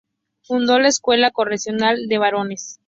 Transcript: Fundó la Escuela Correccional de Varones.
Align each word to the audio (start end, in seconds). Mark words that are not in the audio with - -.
Fundó 0.41 0.79
la 0.79 0.87
Escuela 0.87 1.29
Correccional 1.29 2.07
de 2.07 2.17
Varones. 2.17 2.79